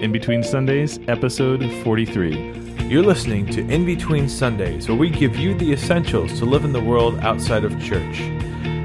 [0.00, 2.86] In Between Sundays, episode 43.
[2.88, 6.72] You're listening to In Between Sundays, where we give you the essentials to live in
[6.72, 8.18] the world outside of church.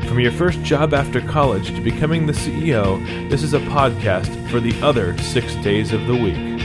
[0.07, 2.99] From your first job after college to becoming the CEO,
[3.29, 6.61] this is a podcast for the other six days of the week.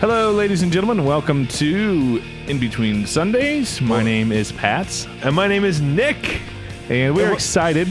[0.00, 1.04] Hello, ladies and gentlemen.
[1.04, 3.80] Welcome to In Between Sundays.
[3.82, 6.40] My name is Pats, And my name is Nick.
[6.88, 7.86] and we're excited.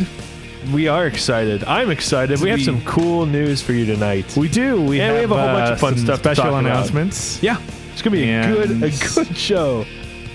[0.73, 1.63] We are excited.
[1.63, 2.41] I'm excited.
[2.41, 4.35] We have some cool news for you tonight.
[4.37, 4.81] We do.
[4.81, 6.51] We, Yeah, have, we have a whole bunch uh, of fun some stuff special talk
[6.51, 6.65] about.
[6.65, 7.41] announcements.
[7.41, 7.59] yeah,
[7.91, 9.85] it's gonna be a good, a good show.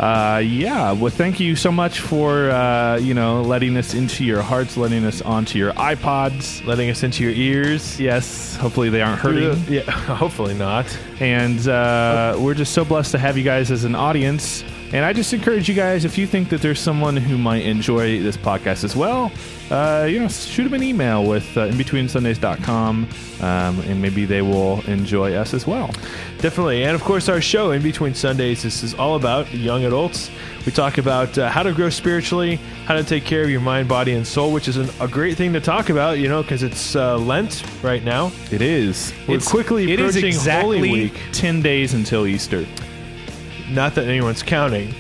[0.01, 0.91] Uh, yeah.
[0.91, 5.05] Well, thank you so much for uh, you know letting us into your hearts, letting
[5.05, 6.65] us onto your iPods.
[6.67, 8.01] Letting us into your ears.
[8.01, 8.57] Yes.
[8.57, 9.63] Hopefully they aren't hurting.
[9.69, 10.87] Yeah, hopefully not.
[11.21, 14.65] And uh, we're just so blessed to have you guys as an audience.
[14.95, 18.23] And I just encourage you guys, if you think that there's someone who might enjoy
[18.23, 19.33] this podcast as well,
[19.69, 23.09] uh, you know, shoot them an email with uh, inbetweensundays.com,
[23.41, 25.89] um, and maybe they will enjoy us as well.
[26.39, 26.85] Definitely.
[26.85, 30.31] And of course, our show, In Between Sundays, this is all about young adults.
[30.65, 33.89] We talk about uh, how to grow spiritually, how to take care of your mind,
[33.89, 36.63] body, and soul, which is an, a great thing to talk about, you know, because
[36.63, 38.31] it's uh, Lent right now.
[38.53, 39.13] It is.
[39.27, 41.21] We're quickly It is approaching exactly Holy Week.
[41.33, 42.65] 10 days until Easter.
[43.71, 44.95] Not that anyone's counting,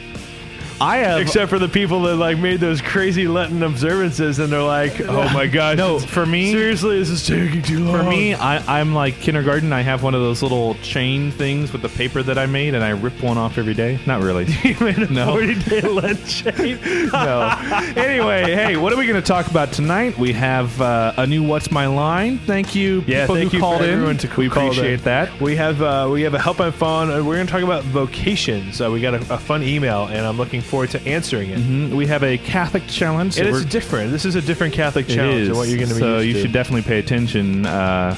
[0.84, 1.20] I have.
[1.20, 5.28] except for the people that like made those crazy Lenten observances, and they're like, "Oh
[5.32, 8.94] my gosh, No, for me- seriously, this is taking too long." For me, I, I'm
[8.94, 9.72] like kindergarten.
[9.72, 12.84] I have one of those little chain things with the paper that I made, and
[12.84, 13.98] I rip one off every day.
[14.06, 14.44] Not really.
[14.62, 15.34] you made a No.
[15.36, 16.78] 40-day Lent chain.
[17.12, 17.92] no.
[17.96, 20.18] Anyway, hey, what are we going to talk about tonight?
[20.18, 23.62] We have uh, a new "What's My Line." Thank you, Yeah, people thank who you
[23.62, 23.90] called for in.
[23.90, 25.04] everyone to we call appreciate in.
[25.04, 25.40] that.
[25.40, 27.84] We have uh, we have a help on phone, and we're going to talk about
[27.84, 28.80] vocations.
[28.80, 31.58] Uh, we got a, a fun email, and I'm looking forward to answering it.
[31.60, 31.90] Mhm.
[31.94, 33.34] We have a Catholic challenge.
[33.34, 34.10] so And it's different.
[34.10, 35.48] This is a different Catholic it challenge is.
[35.48, 36.40] than what you're going to be So you to.
[36.42, 37.64] should definitely pay attention.
[37.64, 38.16] Uh,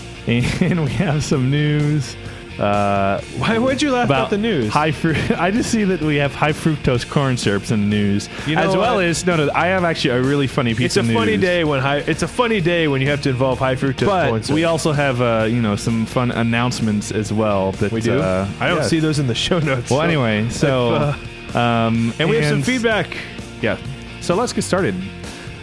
[0.26, 2.16] and we have some news.
[2.58, 4.72] Uh, Why would you laugh about, the news?
[4.72, 5.16] High fruit.
[5.38, 8.62] I just see that we have high fructose corn syrups in the news, You know
[8.62, 9.48] as well as no, no.
[9.54, 11.98] I have actually a really funny piece it's a funny day when high.
[11.98, 14.54] It's a funny day when you have to involve high fructose corn But syrup.
[14.56, 17.72] we also have, uh, you know, some fun announcements as well.
[17.72, 18.18] That we do.
[18.18, 19.88] Uh, I don't see those in the show notes.
[19.90, 21.14] Well, so- anyway, so
[21.54, 23.16] um, and we have some feedback.
[23.60, 23.78] Yeah.
[24.20, 24.94] So let's get started.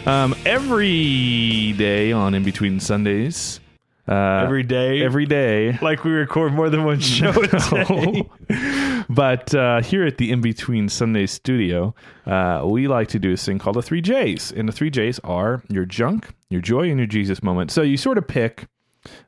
[0.06, 3.60] Um, every day on In Between Sundays.
[4.08, 5.76] Uh, Every day, Every day.
[5.82, 7.46] like we record more than one show a
[7.88, 8.22] day.
[9.08, 11.92] But uh, here at the In Between Sundays studio,
[12.24, 14.52] uh, we like to do this thing called the three J's.
[14.52, 17.70] And the three J's are your junk, your joy, and your Jesus moment.
[17.72, 18.66] So you sort of pick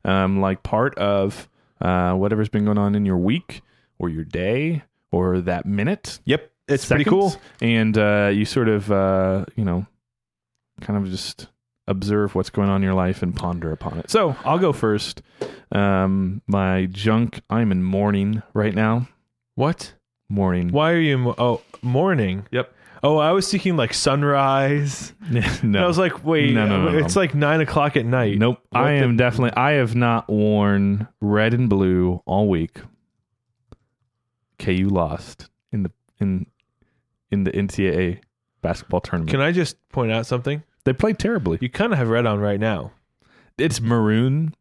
[0.05, 1.49] um, like part of
[1.81, 3.63] uh, whatever's been going on in your week
[3.99, 4.83] or your day
[5.13, 6.21] or that minute.
[6.25, 7.35] Yep, it's pretty cool.
[7.61, 9.87] And uh, you sort of, uh, you know,
[10.81, 11.49] kind of just
[11.87, 14.11] observe what's going on in your life and ponder upon it.
[14.11, 15.23] So I'll go first.
[15.73, 19.09] Um, my junk, I'm in mourning right now.
[19.55, 19.95] What?
[20.29, 20.69] Mourning.
[20.71, 21.19] Why are you?
[21.19, 22.47] Mo- oh, morning.
[22.51, 22.75] Yep.
[23.03, 25.13] Oh, I was thinking like sunrise.
[25.31, 25.41] no.
[25.63, 28.39] And I was like, wait, No, no, no, it's like nine o'clock at night.
[28.39, 28.59] nope.
[28.71, 32.79] What I the- am definitely, I have not worn red and blue all week.
[34.59, 36.47] KU lost in the, in,
[37.31, 38.21] in the NCAA
[38.63, 39.31] basketball tournament.
[39.31, 40.63] Can I just point out something?
[40.89, 41.59] they played terribly.
[41.61, 42.93] You kind of have red on right now.
[43.59, 44.55] It's maroon.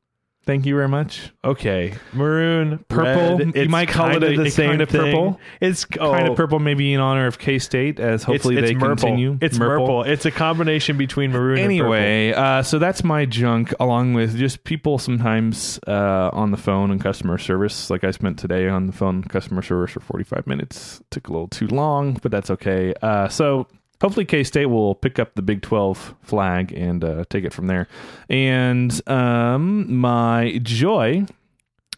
[0.48, 1.34] Thank you very much.
[1.44, 3.38] Okay, maroon, Purple.
[3.40, 5.02] red, You might call it a- the same kind of thing.
[5.02, 5.40] purple.
[5.60, 8.72] It's oh, kind of purple, maybe in honor of K State, as hopefully it's, they
[8.72, 8.96] it's Murple.
[8.96, 9.38] continue.
[9.42, 10.04] It's purple.
[10.04, 14.98] It's a combination between maroon Anyway, uh, so that's my junk, along with just people
[14.98, 17.90] sometimes uh, on the phone and customer service.
[17.90, 21.02] Like I spent today on the phone customer service for 45 minutes.
[21.12, 22.94] Took a little too long, but that's okay.
[23.02, 23.68] Uh, so
[24.02, 27.68] hopefully K State will pick up the Big 12 flag and uh, take it from
[27.68, 27.88] there.
[28.30, 31.26] And um, my joy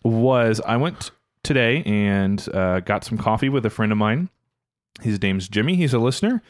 [0.03, 1.11] was I went
[1.43, 4.29] today and uh, got some coffee with a friend of mine.
[5.01, 5.75] His name's Jimmy.
[5.75, 6.41] He's a listener.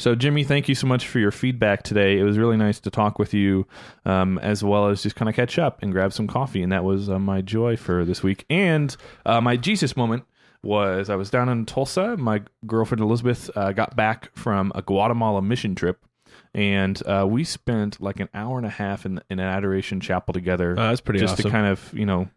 [0.00, 2.20] So, Jimmy, thank you so much for your feedback today.
[2.20, 3.66] It was really nice to talk with you,
[4.04, 6.62] um, as well as just kind of catch up and grab some coffee.
[6.62, 8.46] And that was uh, my joy for this week.
[8.48, 8.96] And
[9.26, 10.24] uh, my Jesus moment
[10.62, 12.16] was I was down in Tulsa.
[12.16, 16.00] My girlfriend Elizabeth uh, got back from a Guatemala mission trip.
[16.54, 20.32] And uh, we spent like an hour and a half in, in an adoration chapel
[20.32, 20.72] together.
[20.78, 21.44] Oh, that's pretty just awesome.
[21.44, 22.28] to kind of you know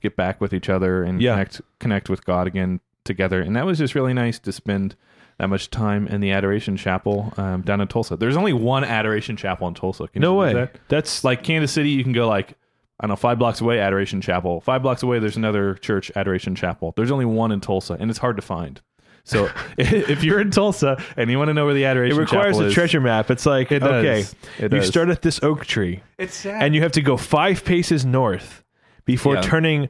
[0.00, 1.32] get back with each other and Yeah.
[1.34, 3.40] connect connect with God again together.
[3.40, 4.96] And that was just really nice to spend
[5.38, 8.16] that much time in the Adoration Chapel um, down in Tulsa.
[8.16, 10.06] There's only one Adoration Chapel in Tulsa.
[10.08, 10.52] Can no you way.
[10.52, 10.76] That?
[10.88, 12.54] That's Like Kansas City, you can go like
[13.00, 14.60] I don't know five blocks away, Adoration Chapel.
[14.60, 16.92] Five blocks away, there's another church, Adoration Chapel.
[16.96, 18.80] There's only one in Tulsa, and it's hard to find.
[19.24, 19.48] So
[19.78, 22.34] if you're in Tulsa and you want to know where the Adoration Chapel is, It
[22.36, 23.30] requires Chapel a is, treasure map.
[23.30, 24.20] It's like, It okay,
[24.58, 24.88] It you does.
[24.88, 26.62] start at this oak tree, It's sad.
[26.62, 28.62] and you have to go five paces north
[29.06, 29.40] before Yeah.
[29.42, 29.88] turning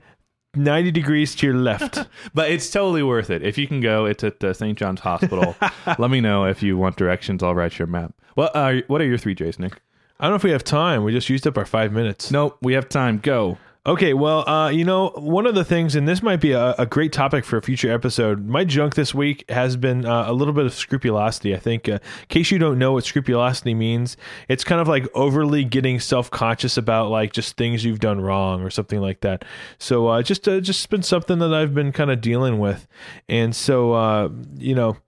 [0.55, 1.99] 90 degrees to your left.
[2.35, 3.43] but it's totally worth it.
[3.43, 4.77] If you can go, it's at uh, St.
[4.79, 5.57] John's Hospital.
[5.99, 7.43] Let me know if you want directions.
[7.43, 8.15] I'll write you a map.
[8.35, 9.81] What are what are your three J's, Nick?
[10.21, 11.03] I don't know if we have time.
[11.03, 12.31] We just used up our five minutes.
[12.31, 13.19] Nope, we have time.
[13.19, 13.57] Go.
[13.87, 16.85] Okay, well, uh, you know, one of the things, and this might be a, a
[16.85, 18.47] great topic for a future episode.
[18.47, 21.55] My junk this week has been uh, a little bit of scrupulosity.
[21.55, 24.19] I think, uh, in case you don't know what scrupulosity means,
[24.49, 28.61] it's kind of like overly getting self conscious about like just things you've done wrong
[28.61, 29.47] or something like that.
[29.79, 32.87] So, uh, just uh, just been something that I've been kind of dealing with,
[33.31, 34.29] and so uh,
[34.59, 34.99] you know.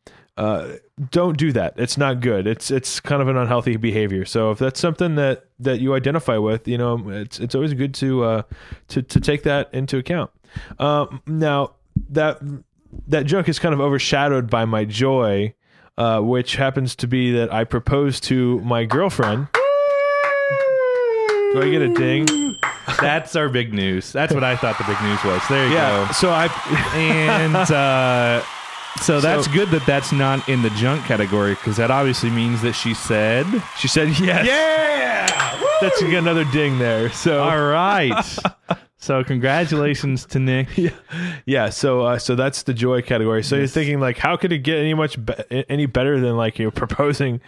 [1.10, 1.74] Don't do that.
[1.78, 2.46] It's not good.
[2.46, 4.24] It's it's kind of an unhealthy behavior.
[4.24, 7.94] So if that's something that that you identify with, you know, it's it's always good
[7.94, 8.42] to uh
[8.88, 10.30] to to take that into account.
[10.78, 11.72] Um, now
[12.10, 12.40] that
[13.08, 15.54] that junk is kind of overshadowed by my joy,
[15.96, 19.48] uh, which happens to be that I proposed to my girlfriend.
[21.52, 22.56] Do I get a ding?
[23.00, 24.10] That's our big news.
[24.12, 25.42] That's what I thought the big news was.
[25.48, 26.06] There you Yeah.
[26.06, 26.12] go.
[26.12, 26.46] So I
[26.94, 28.42] And uh,
[29.00, 32.62] so that's So- good that that's not in the junk category because that obviously means
[32.62, 33.46] that she said,
[33.78, 34.46] she said yes.
[34.46, 37.10] "Yeah." That's you get another ding there.
[37.10, 38.38] So All right.
[38.98, 40.68] so congratulations to Nick.
[41.44, 43.42] Yeah, so uh, so that's the joy category.
[43.42, 46.58] So you're thinking like, how could it get any much be- any better than like
[46.60, 47.40] you know proposing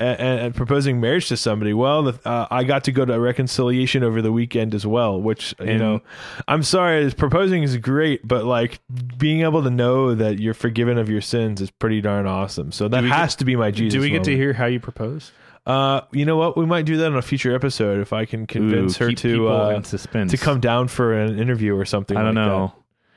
[0.00, 1.72] and, and proposing marriage to somebody?
[1.72, 5.20] Well, the, uh, I got to go to a reconciliation over the weekend as well,
[5.20, 6.00] which you know,
[6.48, 8.80] I'm sorry, proposing is great, but like
[9.18, 12.72] being able to know that you're forgiven of your sins is pretty darn awesome.
[12.72, 13.92] So that we has to be my Jesus.
[13.96, 15.32] Do we get to hear how you propose?
[15.66, 16.56] Uh, you know what?
[16.56, 19.48] We might do that on a future episode if I can convince Ooh, her to
[19.48, 22.16] uh, to come down for an interview or something.
[22.16, 22.72] I don't like know.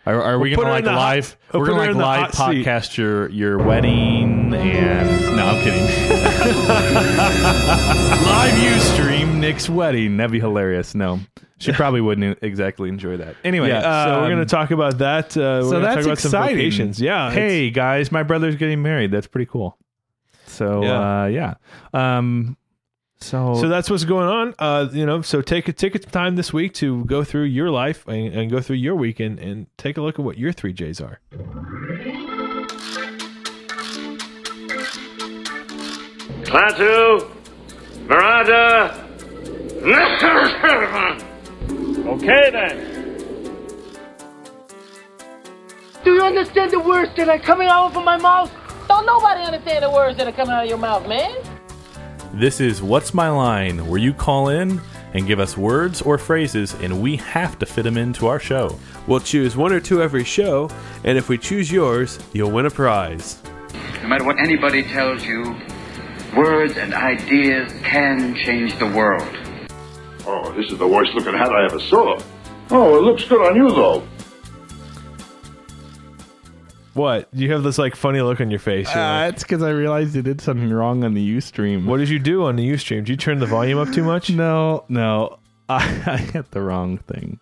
[0.05, 1.37] Are, are we We'll put gonna like hot- live?
[1.53, 2.65] we'll we're gonna like live hot seat.
[2.65, 6.19] podcast your your wedding and no, I'm kidding.
[8.25, 10.17] live you stream Nick's wedding.
[10.17, 10.93] That'd be hilarious.
[10.95, 11.19] No,
[11.57, 13.35] she probably wouldn't exactly enjoy that.
[13.43, 13.69] Anyway.
[13.69, 15.35] Yeah, so we're um, going to talk about that.
[15.37, 16.55] Uh, we're so gonna that's talk about some exciting.
[16.57, 16.99] vocations.
[17.01, 17.27] Yeah.
[17.31, 19.11] it's- Hey guys, my brother's getting married.
[19.11, 19.77] That's pretty cool.
[20.45, 21.23] So Yeah.
[21.23, 21.53] uh, yeah.
[21.93, 22.57] Um,
[23.19, 24.53] so so that's what's going on.
[24.59, 27.69] Uh, you know, so take a take a time this week to go through your
[27.71, 30.51] life and, and go through your week and, and take a look at what your
[30.51, 31.21] three J's are.
[36.53, 37.31] Klaatu,
[38.05, 38.93] Marada.
[42.05, 42.77] okay then.
[46.03, 48.51] Do you understand the words that are coming out of my mouth?
[48.87, 51.35] Don't nobody understand the words that are coming out of your mouth, man.
[52.35, 54.79] This is What's My Line, where you call in
[55.15, 58.77] and give us words or phrases, and we have to fit them into our show.
[59.07, 60.69] We'll choose one or two every show,
[61.03, 63.41] and if we choose yours, you'll win a prize.
[64.03, 65.55] No matter what anybody tells you,
[66.35, 69.27] words and ideas can change the world.
[70.25, 72.19] Oh, this is the worst looking hat I ever saw.
[72.71, 74.03] Oh, it looks good on you, though.
[76.93, 77.27] What?
[77.33, 78.87] You have this like funny look on your face.
[78.93, 81.85] You're Uh, like, it's because I realized you did something wrong on the Ustream.
[81.85, 82.97] what did you do on the Ustream?
[82.97, 84.29] Did you turn the volume up too much?
[84.33, 85.39] No, no.
[85.69, 87.39] I, I hit the wrong thing.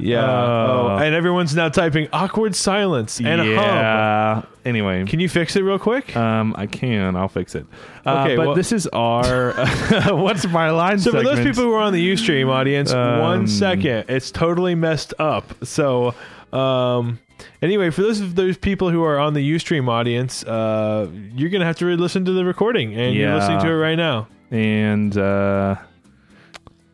[0.00, 0.24] Yeah.
[0.24, 0.88] Oh.
[0.92, 3.54] oh, and everyone's now typing awkward silence and a hum.
[3.54, 4.42] yeah.
[4.64, 6.14] Anyway, Can you fix it real quick?
[6.16, 7.16] um, I can.
[7.16, 7.64] I'll fix it.
[8.04, 9.52] Uh, Okay, but well- this is our
[10.14, 10.98] what's my line?
[10.98, 14.74] So for those people who are on the UStream audience, Um, one second, it's totally
[14.74, 15.44] messed up.
[15.64, 16.14] So,
[16.52, 17.18] um,
[17.62, 21.64] anyway, for those of those people who are on the UStream audience, uh, you're gonna
[21.64, 24.28] have to re-listen to the recording, and you're listening to it right now.
[24.50, 25.76] and uh,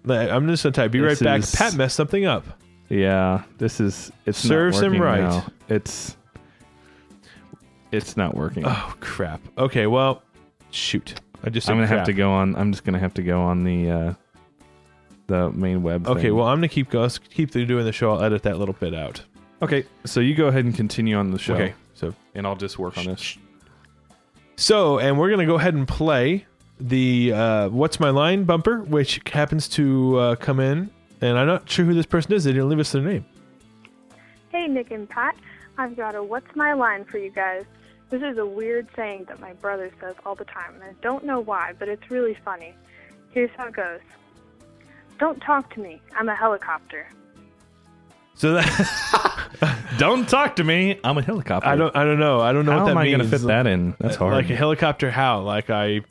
[0.08, 0.90] I'm just gonna type.
[0.92, 1.40] Be right back.
[1.40, 2.44] is- Pat messed something up.
[2.88, 5.20] Yeah, this is it's Serves not him right.
[5.20, 5.46] now.
[5.68, 6.16] It's
[7.92, 8.64] it's not working.
[8.66, 9.40] Oh crap.
[9.58, 10.22] Okay, well,
[10.70, 11.20] shoot.
[11.42, 11.68] I just.
[11.68, 12.56] I'm gonna have to go on.
[12.56, 14.14] I'm just gonna have to go on the uh,
[15.26, 16.06] the main web.
[16.06, 16.36] Okay, thing.
[16.36, 18.12] well, I'm gonna keep go keep doing the show.
[18.12, 19.22] I'll edit that little bit out.
[19.62, 19.84] okay.
[20.04, 21.54] So you go ahead and continue on the show.
[21.54, 23.38] Okay, so and I'll just work on this.
[24.56, 26.46] So, and we're going to go ahead and play
[26.78, 30.90] the uh, What's My Line bumper, which happens to uh, come in.
[31.24, 32.44] And I'm not sure who this person is.
[32.44, 33.24] They didn't leave us their name.
[34.50, 35.34] Hey, Nick and Pat.
[35.78, 37.64] I've got a What's My Line for you guys.
[38.10, 41.24] This is a weird saying that my brother says all the time, and I don't
[41.24, 42.74] know why, but it's really funny.
[43.32, 44.00] Here's how it goes
[45.18, 46.02] Don't talk to me.
[46.14, 47.08] I'm a helicopter.
[48.34, 51.00] So that Don't talk to me.
[51.02, 51.68] I'm a helicopter.
[51.68, 52.40] I don't I don't know.
[52.40, 53.16] I don't know How what that am I means.
[53.16, 53.94] going to fit that in?
[53.98, 54.34] That's hard.
[54.34, 55.40] Like a helicopter how?
[55.40, 56.02] Like I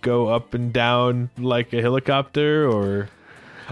[0.00, 3.08] go up and down like a helicopter or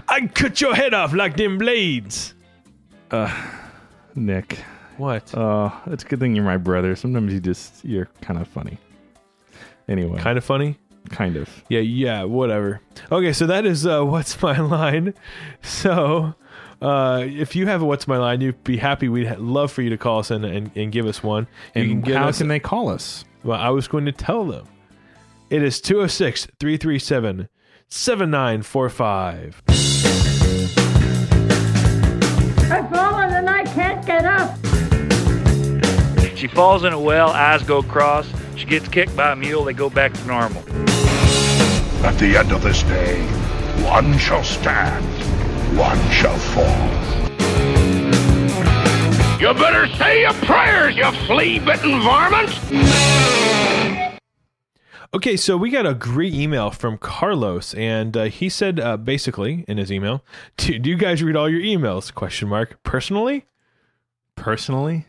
[0.07, 2.33] I cut your head off like them blades.
[4.15, 4.59] Nick,
[4.97, 5.33] What?
[5.33, 6.95] Uh, it's a good thing you're my brother.
[6.95, 8.77] Sometimes you just you're kind of funny.
[9.87, 10.77] Anyway, kind of funny.
[11.09, 11.49] kind of.
[11.69, 12.81] Yeah, yeah, whatever.
[13.11, 15.13] Okay, so that is uh, what's my line.
[15.63, 16.33] So,
[16.81, 19.09] uh, if you have a what's my line, you'd be happy.
[19.09, 21.47] We'd ha- love for you to call us in and, and give us one.
[21.75, 23.25] You And can how us- can they call us?
[23.43, 24.67] Well, I was going to tell them.
[25.49, 27.47] It is 206 337
[27.87, 29.63] 7945.
[32.71, 34.55] I've fallen and I can't get up.
[36.37, 38.31] She falls in a well, eyes go cross.
[38.55, 40.61] She gets kicked by a mule, they go back to normal.
[42.05, 43.21] At the end of this day,
[43.83, 45.05] one shall stand,
[45.77, 46.89] one shall fall.
[49.39, 53.48] You better say your prayers, you flea-bitten varmint!
[55.11, 59.65] Okay, so we got a great email from Carlos, and uh, he said uh, basically
[59.67, 60.23] in his email,
[60.57, 62.77] do, "Do you guys read all your emails?" Question mark.
[62.83, 63.45] Personally,
[64.35, 65.07] Personally,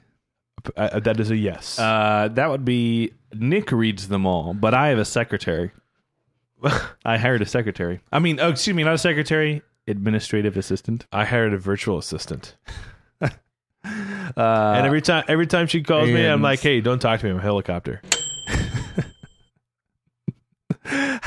[0.75, 1.78] uh, that is a yes.
[1.78, 5.71] uh, that would be Nick reads them all, but I have a secretary.
[7.04, 8.00] I hired a secretary.
[8.11, 11.07] I mean, oh, excuse me, not a secretary, administrative assistant.
[11.12, 12.57] I hired a virtual assistant,
[14.37, 17.26] Uh, and every time every time she calls me, I'm like, "Hey, don't talk to
[17.26, 17.33] me.
[17.33, 18.00] I'm a helicopter."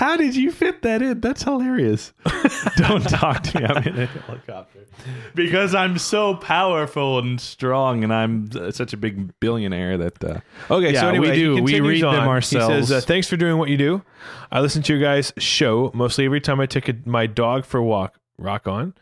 [0.03, 1.21] How did you fit that in?
[1.21, 2.11] That's hilarious.
[2.75, 3.65] Don't talk to me.
[3.65, 4.85] I'm in a helicopter
[5.33, 10.21] because I'm so powerful and strong, and I'm uh, such a big billionaire that.
[10.21, 11.63] Uh, Okay, Yeah, so anyway, we do.
[11.63, 12.75] We read them ourselves.
[12.75, 14.01] He says, uh, "Thanks for doing what you do.
[14.51, 17.77] I listen to your guys' show mostly every time I take a, my dog for
[17.77, 18.19] a walk.
[18.39, 18.95] Rock on,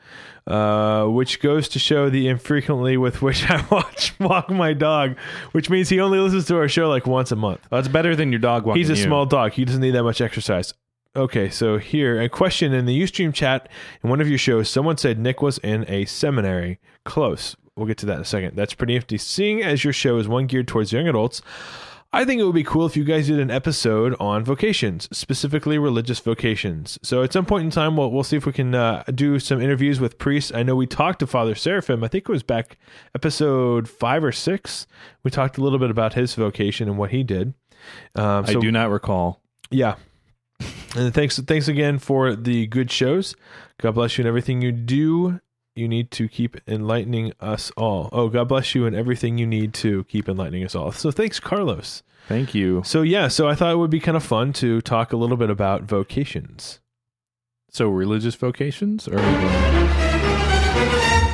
[0.45, 5.17] uh, which goes to show the infrequently with which I watch walk my dog,
[5.53, 7.61] which means he only listens to our show like once a month.
[7.71, 8.79] well, it's better than your dog walking.
[8.81, 9.03] He's a you.
[9.03, 9.53] small dog.
[9.53, 10.73] He doesn't need that much exercise.
[11.15, 13.67] Okay, so here a question in the UStream chat
[14.01, 14.69] in one of your shows.
[14.69, 16.79] Someone said Nick was in a seminary.
[17.03, 17.55] Close.
[17.75, 18.55] We'll get to that in a second.
[18.55, 19.17] That's pretty nifty.
[19.17, 21.41] Seeing as your show is one geared towards young adults,
[22.13, 25.77] I think it would be cool if you guys did an episode on vocations, specifically
[25.77, 26.97] religious vocations.
[27.03, 29.61] So at some point in time, we'll, we'll see if we can uh, do some
[29.61, 30.51] interviews with priests.
[30.53, 32.03] I know we talked to Father Seraphim.
[32.03, 32.77] I think it was back
[33.15, 34.87] episode five or six.
[35.23, 37.53] We talked a little bit about his vocation and what he did.
[38.15, 39.41] Um, I do not recall.
[39.69, 39.95] yeah.
[40.95, 43.35] And thanks thanks again for the good shows.
[43.79, 45.39] God bless you in everything you do.
[45.75, 48.09] You need to keep enlightening us all.
[48.11, 50.91] Oh, God bless you in everything you need to keep enlightening us all.
[50.91, 52.03] So thanks, Carlos.
[52.27, 52.81] Thank you.
[52.85, 55.37] So yeah, so I thought it would be kind of fun to talk a little
[55.37, 56.81] bit about vocations.
[57.69, 59.17] So religious vocations, or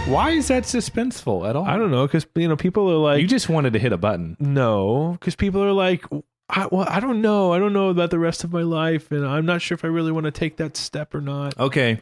[0.07, 1.65] why is that suspenseful at all?
[1.65, 3.97] I don't know because you know people are like you just wanted to hit a
[3.97, 4.37] button.
[4.39, 6.05] no because people are like
[6.49, 9.25] I, well I don't know I don't know about the rest of my life and
[9.25, 11.57] I'm not sure if I really want to take that step or not.
[11.59, 12.01] Okay,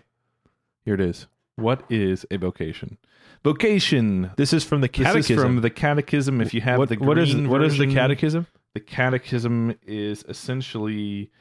[0.83, 1.27] here it is.
[1.55, 2.97] What is a vocation?
[3.43, 4.31] Vocation.
[4.37, 5.19] This is from the catechism.
[5.19, 6.41] This is from the Catechism.
[6.41, 8.47] If you have what, the what is what is the catechism?
[8.73, 11.31] The Catechism is essentially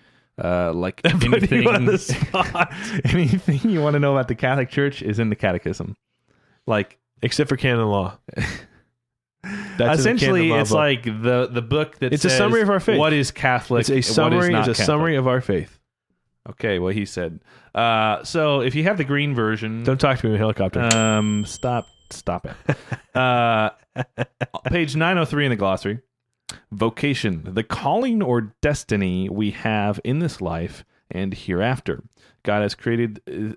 [0.43, 1.93] uh, like Putting you on the
[3.05, 3.05] anything.
[3.05, 5.97] anything you want to know about the Catholic Church is in the Catechism.
[6.67, 8.19] Like except for canon law.
[9.77, 10.77] That's essentially, it's book.
[10.77, 12.99] like the the book that It's a summary of our faith.
[12.99, 13.81] What is Catholic?
[13.89, 14.55] it's a and what is summary.
[14.55, 14.77] It's a Catholic.
[14.87, 15.79] summary of our faith.
[16.51, 17.41] Okay, what he said.
[17.75, 20.81] Uh, so if you have the green version, Don't talk to me in a helicopter.
[20.95, 22.77] um, stop, stop it.
[23.17, 23.71] uh,
[24.67, 26.01] page nine hundred three in the glossary.
[26.71, 32.03] Vocation: the calling or destiny we have in this life and hereafter.
[32.43, 33.55] God has created uh,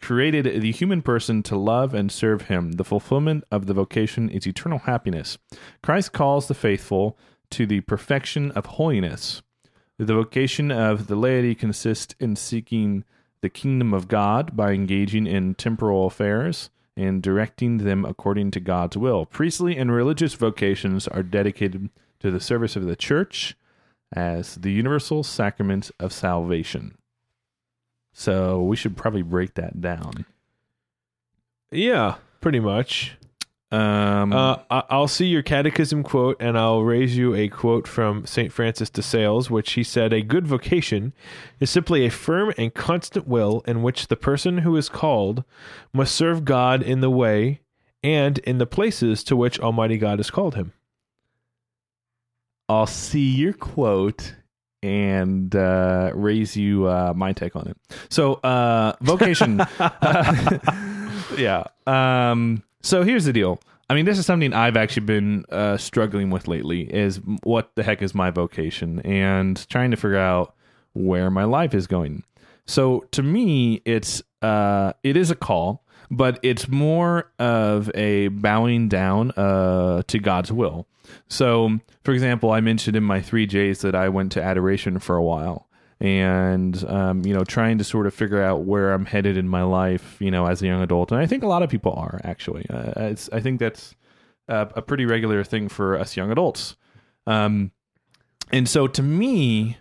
[0.00, 2.72] created the human person to love and serve Him.
[2.72, 5.38] The fulfillment of the vocation is eternal happiness.
[5.82, 7.18] Christ calls the faithful
[7.50, 9.42] to the perfection of holiness.
[9.98, 13.04] The vocation of the laity consists in seeking
[13.40, 18.96] the kingdom of God by engaging in temporal affairs and directing them according to God's
[18.96, 19.24] will.
[19.24, 21.90] Priestly and religious vocations are dedicated
[22.20, 23.56] to the service of the church
[24.12, 26.97] as the universal sacrament of salvation.
[28.18, 30.24] So we should probably break that down.
[31.70, 33.16] yeah, pretty much.
[33.70, 38.52] Um, Uh, I'll see your catechism quote, and I'll raise you a quote from Saint
[38.52, 41.12] Francis de Sales, which he said: "A good vocation
[41.60, 45.44] is simply a firm and constant will in which the person who is called
[45.92, 47.60] must serve God in the way
[48.02, 50.72] and in the places to which Almighty God has called him."
[52.68, 54.34] I'll see your quote
[54.82, 57.76] and uh, raise you uh, my take on it.
[58.08, 59.58] So, uh, vocation.
[61.36, 61.64] yeah.
[61.86, 63.60] Um, so here's the deal.
[63.90, 66.82] I mean, this is something I've actually been uh, struggling with lately.
[66.82, 70.54] Is what the heck is my vocation, and trying to figure out
[70.92, 72.24] where my life is going.
[72.66, 78.88] So to me, it's uh, it is a call, but it's more of a bowing
[78.88, 80.86] down uh, to God's will.
[81.28, 85.16] So, for example, I mentioned in my three J's that I went to adoration for
[85.16, 85.68] a while,
[86.00, 89.62] and um, you know, trying to sort of figure out where I'm headed in my
[89.62, 91.12] life, you know, as a young adult.
[91.12, 92.66] And I think a lot of people are actually.
[92.68, 93.94] Uh, I think that's
[94.48, 96.76] a, a pretty regular thing for us young adults.
[97.26, 97.72] Um,
[98.50, 99.76] and so to me,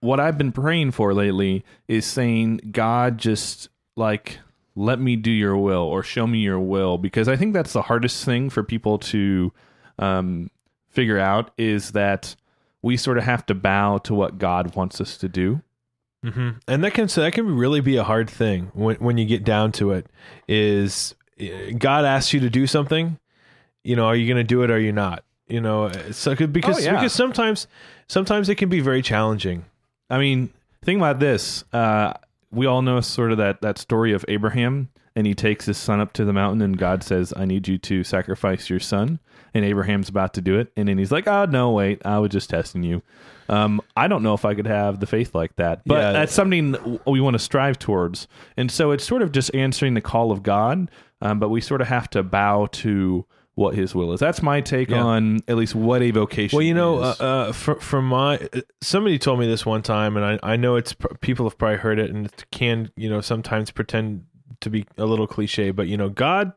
[0.00, 4.38] what I've been praying for lately is saying, God, just like
[4.74, 7.82] let me do your will or show me your will, because I think that's the
[7.82, 9.52] hardest thing for people to
[9.98, 10.50] um,
[10.88, 12.34] figure out is that
[12.82, 15.62] we sort of have to bow to what God wants us to do.
[16.24, 16.50] Mm-hmm.
[16.66, 19.44] And that can so that can really be a hard thing when when you get
[19.44, 20.06] down to it.
[20.48, 23.18] Is eh, God asks you to do something?
[23.82, 25.22] You know, are you going to do it or are you not?
[25.48, 26.94] You know, so because Oh, yeah.
[26.94, 27.66] because sometimes
[28.08, 29.66] sometimes it can be very challenging.
[30.08, 30.50] I mean,
[30.82, 31.64] think about this.
[31.72, 32.14] Uh,
[32.54, 36.00] we all know sort of that, that story of Abraham, and he takes his son
[36.00, 39.20] up to the mountain, and God says, I need you to sacrifice your son.
[39.56, 40.72] And Abraham's about to do it.
[40.76, 43.02] And then he's like, Oh, no, wait, I was just testing you.
[43.48, 46.12] Um, I don't know if I could have the faith like that, but Yeah.
[46.12, 48.26] that's something we want to strive towards.
[48.56, 51.80] And so it's sort of just answering the call of God, um, but we sort
[51.80, 54.20] of have to bow to what his will is.
[54.20, 55.02] That's my take Yeah.
[55.02, 58.60] on at least what a vocation Well, you know, uh, uh, from, from my uh,
[58.80, 61.98] somebody told me this one time, and I, I know it's people have probably heard
[61.98, 64.26] it, and it can you know sometimes pretend
[64.60, 66.52] to be a little cliche, but you know, God,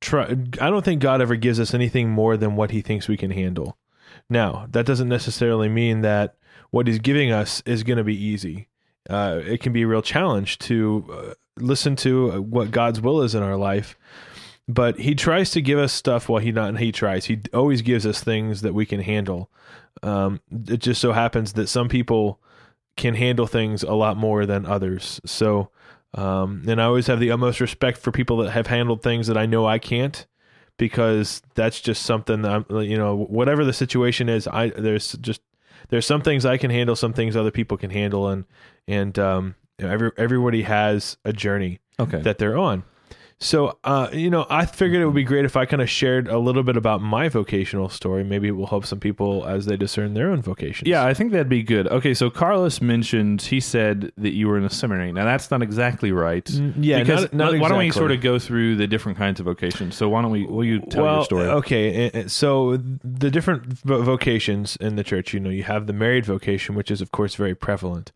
[0.00, 3.16] try, I don't think God ever gives us anything more than what He thinks we
[3.16, 3.76] can handle.
[4.28, 6.36] Now, that doesn't necessarily mean that
[6.70, 8.68] what He's giving us is going to be easy.
[9.08, 13.22] Uh, it can be a real challenge to uh, listen to uh, what God's will
[13.22, 13.96] is in our life
[14.68, 18.06] but he tries to give us stuff while he not he tries he always gives
[18.06, 19.50] us things that we can handle
[20.02, 22.40] um, it just so happens that some people
[22.96, 25.70] can handle things a lot more than others so
[26.14, 29.36] um, and i always have the utmost respect for people that have handled things that
[29.36, 30.26] i know i can't
[30.78, 35.40] because that's just something that I'm, you know whatever the situation is i there's just
[35.88, 38.44] there's some things i can handle some things other people can handle and
[38.88, 42.20] and um, you know, every, everybody has a journey okay.
[42.20, 42.84] that they're on.
[43.38, 46.26] So, uh, you know, I figured it would be great if I kind of shared
[46.26, 48.24] a little bit about my vocational story.
[48.24, 50.88] Maybe it will help some people as they discern their own vocations.
[50.88, 51.86] Yeah, I think that'd be good.
[51.88, 55.12] Okay, so Carlos mentioned he said that you were in a seminary.
[55.12, 56.46] Now that's not exactly right.
[56.46, 59.38] Mm, yeah, because not- not why don't we sort of go through the different kinds
[59.38, 59.96] of vocations?
[59.96, 60.46] So why don't we?
[60.46, 61.46] Will you tell well, your story?
[61.46, 62.26] okay.
[62.28, 66.90] So the different vocations in the church, you know, you have the married vocation, which
[66.90, 68.12] is of course very prevalent.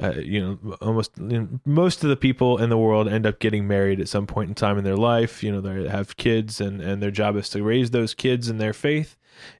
[0.00, 3.38] Uh, you know, almost you know, most of the people in the world end up
[3.38, 5.42] getting married at some point in time in their life.
[5.42, 8.58] You know, they have kids, and and their job is to raise those kids in
[8.58, 9.16] their faith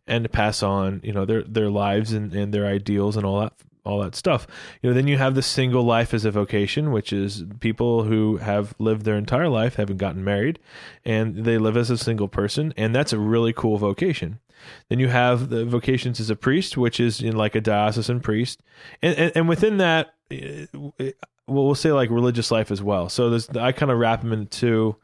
[0.07, 3.41] and to pass on, you know, their their lives and, and their ideals and all
[3.41, 3.53] that
[3.87, 4.47] all that stuff.
[4.83, 8.39] You know, then you have the single life as a vocation, which is people who
[8.39, 10.59] have lived their entire life, haven't gotten married,
[11.05, 14.41] and they live as a single person, and that's a really cool vocation.
[14.89, 18.63] Then you have the vocations as a priest, which is in like a diocesan priest,
[19.03, 23.09] and and, and within that, eh, well, we'll say like religious life as well.
[23.09, 24.97] So there's I kind of wrap them into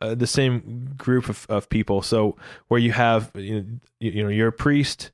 [0.00, 2.02] uh, the same group of, of people.
[2.02, 2.36] So
[2.68, 3.66] where you have you know,
[4.00, 5.10] you know you're a priest.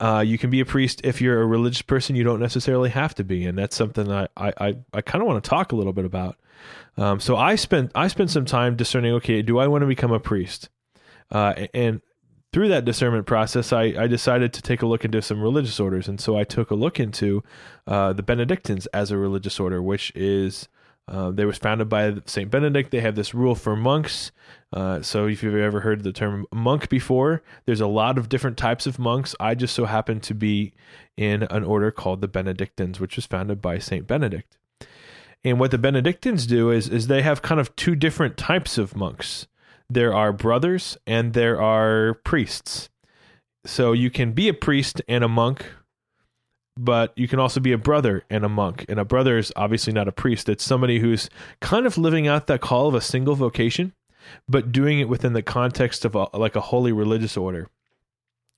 [0.00, 2.14] Uh, you can be a priest if you're a religious person.
[2.14, 5.28] You don't necessarily have to be, and that's something I I, I, I kind of
[5.28, 6.36] want to talk a little bit about.
[6.96, 9.14] Um, so I spent I spent some time discerning.
[9.14, 10.68] Okay, do I want to become a priest?
[11.30, 12.00] Uh, and
[12.52, 16.08] through that discernment process, I, I decided to take a look into some religious orders,
[16.08, 17.42] and so I took a look into
[17.86, 20.68] uh, the Benedictines as a religious order, which is
[21.08, 22.90] uh, they was founded by Saint Benedict.
[22.90, 24.30] They have this rule for monks.
[24.72, 28.58] Uh, so if you've ever heard the term monk before, there's a lot of different
[28.58, 29.34] types of monks.
[29.40, 30.74] I just so happen to be
[31.16, 34.58] in an order called the Benedictines, which was founded by Saint Benedict.
[35.44, 38.94] And what the Benedictines do is is they have kind of two different types of
[38.94, 39.46] monks.
[39.90, 42.90] There are brothers and there are priests.
[43.64, 45.64] So you can be a priest and a monk,
[46.78, 48.84] but you can also be a brother and a monk.
[48.88, 50.48] And a brother is obviously not a priest.
[50.48, 51.28] It's somebody who's
[51.60, 53.94] kind of living out that call of a single vocation,
[54.48, 57.68] but doing it within the context of a, like a holy religious order,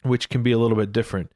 [0.02, 1.32] which can be a little bit different.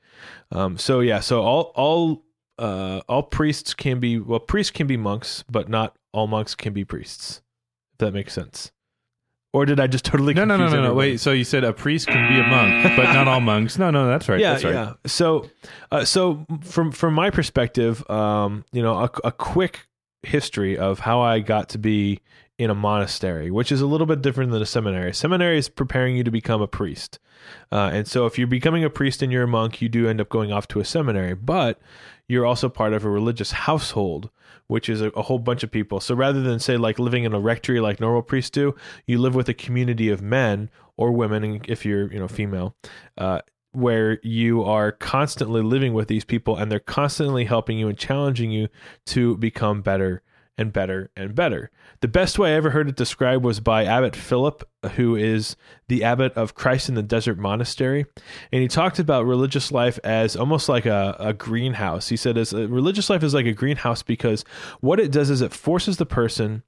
[0.51, 2.25] Um, so yeah, so all all
[2.59, 6.73] uh, all priests can be well, priests can be monks, but not all monks can
[6.73, 7.43] be priests.
[7.93, 8.73] If that makes sense.
[9.55, 10.95] Or did I just totally no, no, no, no, no.
[10.95, 11.21] Wait.
[11.21, 13.79] So you said a priest can be a monk, but not all monks.
[13.79, 14.41] No, no, that's right.
[14.41, 14.75] Yeah, that's right.
[14.75, 14.95] yeah.
[15.07, 15.49] So,
[15.93, 19.87] uh, so from from my perspective, um, you know, a, a quick
[20.25, 22.21] history of how I got to be
[22.59, 25.11] in a monastery, which is a little bit different than a seminary.
[25.11, 27.21] A seminary is preparing you to become a priest.
[27.71, 30.21] Uh, and so if you're becoming a priest and you're a monk, you do end
[30.21, 31.81] up going off to a seminary, but
[32.27, 34.31] you're also part of a religious household,
[34.67, 36.01] which is a, a whole bunch of people.
[36.01, 38.75] So rather than say like living in a rectory like normal priests do,
[39.07, 42.77] you live with a community of men or women, if you're you know female,
[43.19, 43.41] uh,
[43.73, 48.51] where you are constantly living with these people and they're constantly helping you and challenging
[48.51, 48.69] you
[49.07, 50.23] to become better
[50.57, 51.71] and better and better.
[52.01, 54.63] The best way I ever heard it described was by Abbot Philip,
[54.95, 55.57] who is
[55.89, 58.07] the abbot of Christ in the Desert Monastery.
[58.53, 62.09] And he talked about religious life as almost like a, a greenhouse.
[62.09, 64.45] He said, as a, uh, religious life is like a greenhouse because
[64.81, 66.63] what it does is it forces the person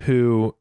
[0.00, 0.54] who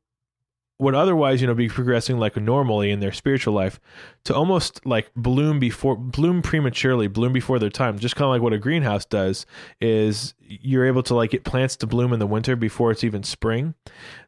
[0.79, 3.79] would otherwise, you know, be progressing like normally in their spiritual life
[4.25, 7.97] to almost like bloom before bloom prematurely, bloom before their time.
[7.97, 9.45] Just kind of like what a greenhouse does
[9.81, 13.23] is you're able to like get plants to bloom in the winter before it's even
[13.23, 13.73] spring.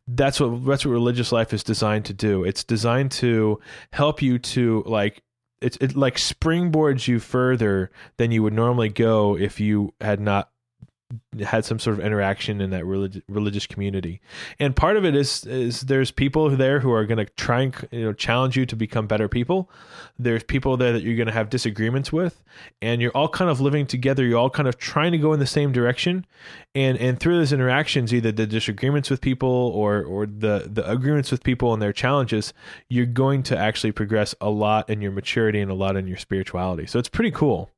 [0.07, 2.43] That's what that's what religious life is designed to do.
[2.43, 3.59] It's designed to
[3.93, 5.21] help you to like
[5.61, 10.49] it, it like springboards you further than you would normally go if you had not
[11.41, 14.21] had some sort of interaction in that relig- religious community.
[14.59, 17.87] And part of it is is there's people there who are going to try and
[17.91, 19.71] you know challenge you to become better people.
[20.19, 22.43] There's people there that you're going to have disagreements with,
[22.81, 24.23] and you're all kind of living together.
[24.23, 26.27] You're all kind of trying to go in the same direction,
[26.75, 31.31] and and through those interactions, either the disagreements with people or or the the agreements
[31.31, 32.53] with people and their challenges,
[32.87, 36.17] you're going to actually progress a lot in your maturity and a lot in your
[36.17, 36.85] spirituality.
[36.85, 37.71] So it's pretty cool.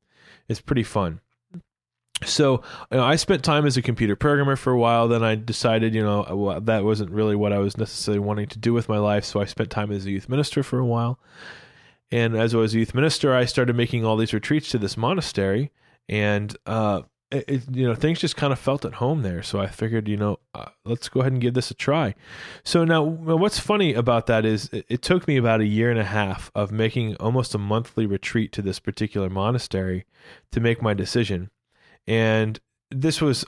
[0.48, 1.20] It's pretty fun
[2.24, 5.08] so you know, I spent time as a computer programmer for a while.
[5.08, 8.72] Then I decided, you know, that wasn't really what I was necessarily wanting to do
[8.72, 9.24] with my life.
[9.24, 11.18] So I spent time as a youth minister for a while.
[12.10, 14.98] And as I was a youth minister, I started making all these retreats to this
[14.98, 15.72] monastery,
[16.10, 19.42] and uh, it, you know, things just kind of felt at home there.
[19.42, 22.14] So I figured, you know, uh, let's go ahead and give this a try.
[22.64, 25.98] So now, what's funny about that is it, it took me about a year and
[25.98, 30.04] a half of making almost a monthly retreat to this particular monastery
[30.50, 31.50] to make my decision
[32.06, 32.60] and
[32.90, 33.44] this was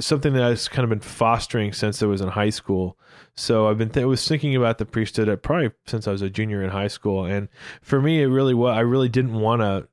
[0.00, 2.98] something that I've kind of been fostering since I was in high school.
[3.34, 6.22] So I've been th- I was thinking about the priesthood at probably since I was
[6.22, 7.48] a junior in high school, and
[7.80, 8.76] for me, it really was.
[8.76, 9.88] I really didn't want to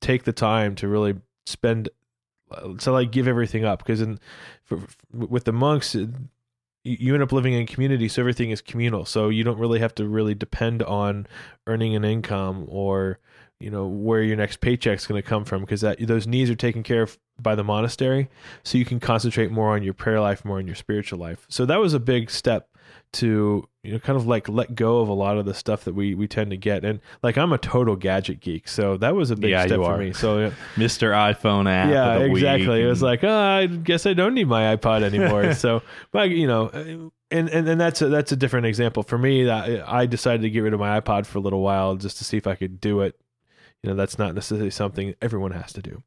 [0.00, 1.14] take the time to really
[1.46, 1.88] spend
[2.50, 4.18] uh, to like give everything up because in
[4.64, 4.80] for,
[5.12, 5.96] with the monks.
[6.84, 9.04] you end up living in community, so everything is communal.
[9.04, 11.26] So you don't really have to really depend on
[11.66, 13.18] earning an income or
[13.64, 16.54] you know where your next paycheck's going to come from because that those needs are
[16.54, 18.28] taken care of by the monastery.
[18.62, 21.46] So you can concentrate more on your prayer life more on your spiritual life.
[21.48, 22.68] So that was a big step
[23.14, 25.94] to you know kind of like let go of a lot of the stuff that
[25.94, 26.84] we we tend to get.
[26.84, 29.96] And like I'm a total gadget geek so that was a big yeah, step for
[29.96, 30.12] me.
[30.12, 31.12] So Mr.
[31.12, 32.82] iPhone app yeah exactly.
[32.82, 35.54] It was like oh, I guess I don't need my iPod anymore.
[35.54, 36.68] So but you know
[37.30, 39.02] and, and and that's a, that's a different example.
[39.02, 41.96] For me I, I decided to get rid of my iPod for a little while
[41.96, 43.18] just to see if I could do it
[43.84, 46.02] you know that's not necessarily something everyone has to do.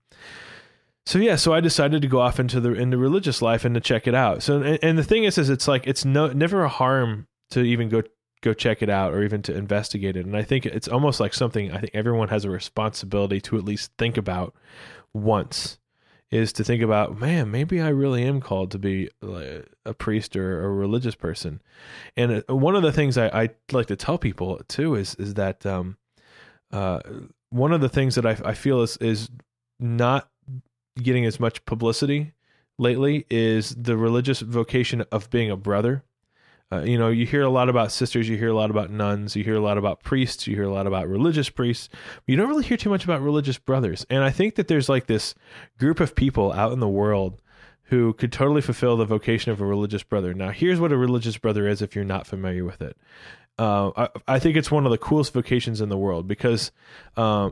[1.06, 3.80] So yeah so i decided to go off into the into religious life and to
[3.80, 4.42] check it out.
[4.42, 7.62] So and, and the thing is is it's like it's no never a harm to
[7.62, 8.02] even go
[8.42, 10.26] go check it out or even to investigate it.
[10.26, 13.64] And i think it's almost like something i think everyone has a responsibility to at
[13.64, 14.56] least think about
[15.14, 15.78] once
[16.30, 19.10] is to think about man maybe i really am called to be
[19.86, 21.62] a priest or a religious person.
[22.18, 25.36] And uh, one of the things i, I like to tell people too is is
[25.36, 25.98] that um,
[26.72, 27.00] uh,
[27.50, 29.30] one of the things that I, I feel is is
[29.80, 30.30] not
[31.02, 32.34] getting as much publicity
[32.80, 36.04] lately is the religious vocation of being a brother.
[36.72, 39.36] Uh, you know, you hear a lot about sisters, you hear a lot about nuns,
[39.36, 41.88] you hear a lot about priests, you hear a lot about religious priests.
[42.26, 44.06] you don't really hear too much about religious brothers.
[44.10, 45.34] And I think that there's like this
[45.78, 47.42] group of people out in the world
[47.84, 50.34] who could totally fulfill the vocation of a religious brother.
[50.34, 52.98] Now, here's what a religious brother is if you're not familiar with it.
[53.60, 56.72] Uh, I, I, think it's one of the coolest vocations in the world because
[57.16, 57.50] uh,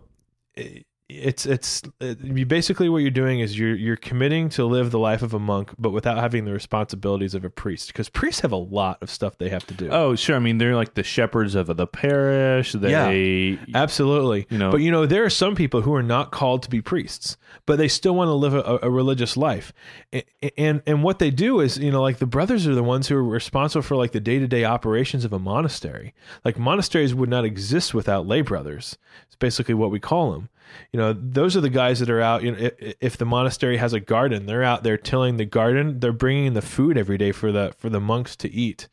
[1.07, 4.97] it's it's uh, it, basically what you're doing is you're you're committing to live the
[4.97, 8.51] life of a monk but without having the responsibilities of a priest because priests have
[8.51, 9.89] a lot of stuff they have to do.
[9.91, 10.35] Oh sure.
[10.35, 12.71] I mean they're like the shepherds of the parish.
[12.73, 14.47] They yeah, absolutely.
[14.49, 14.71] you know.
[14.71, 17.37] But you know there are some people who are not called to be priests
[17.67, 19.73] but they still want to live a, a religious life.
[20.11, 20.23] And,
[20.57, 23.15] and and what they do is you know like the brothers are the ones who
[23.15, 26.15] are responsible for like the day-to-day operations of a monastery.
[26.43, 28.97] Like monasteries would not exist without lay brothers.
[29.27, 30.49] It's basically what we call them
[30.91, 32.69] you know those are the guys that are out you know
[33.01, 35.99] if, the monastery has a garden they're out there tilling the garden.
[35.99, 38.87] They're bringing the food every day for the for the monks to eat.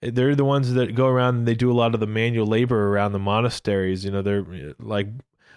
[0.00, 2.88] They're the ones that go around and they do a lot of the manual labor
[2.88, 4.04] around the monasteries.
[4.04, 5.08] You know they're like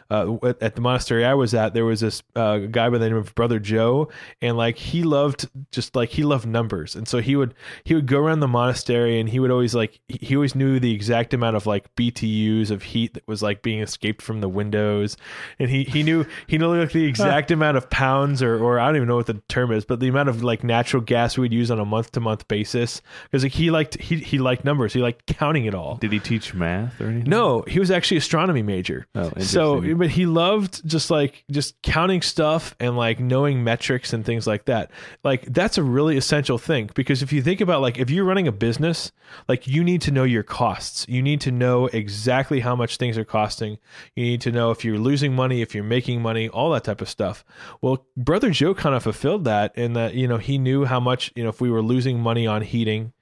[0.10, 3.18] uh, at, the monastery I was at, there was this uh, guy by the name
[3.18, 4.10] of Brother Joe,
[4.42, 8.08] and like he loved just like he loved numbers, and so he would he would
[8.08, 11.56] go around the monastery, and he would always like he always knew the exact amount
[11.56, 15.16] of like BTUs of heat that was like being escaped from the windows,
[15.60, 18.88] and he he knew he knew like the exact amount of pounds or or I
[18.88, 21.54] don't even know what the term is, but the amount of like natural gas we'd
[21.54, 24.92] use on a month to month basis because like he liked he he liked numbers,
[24.92, 25.98] he liked counting it all.
[25.98, 27.30] Did he teach math or anything?
[27.30, 29.06] No, he was actually astronomy major.
[29.14, 29.80] Oh, so.
[30.00, 34.66] But he loved just like just counting stuff and like knowing metrics and things like
[34.66, 34.90] that.
[35.24, 38.48] Like that's a really essential thing because if you think about like if you're running
[38.48, 39.12] a business,
[39.48, 41.06] like you need to know your costs.
[41.08, 43.78] You need to know exactly how much things are costing.
[44.16, 47.02] You need to know if you're losing money, if you're making money, all that type
[47.02, 47.44] of stuff.
[47.82, 51.32] Well, brother Joe kind of fulfilled that in that you know he knew how much
[51.36, 53.14] you know if we were losing money on heating